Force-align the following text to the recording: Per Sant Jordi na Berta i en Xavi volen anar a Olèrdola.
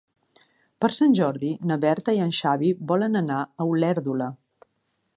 Per 0.85 0.89
Sant 0.95 1.13
Jordi 1.19 1.51
na 1.71 1.77
Berta 1.85 2.17
i 2.17 2.23
en 2.25 2.33
Xavi 2.41 2.75
volen 2.95 3.23
anar 3.23 3.41
a 3.47 3.73
Olèrdola. 3.77 4.33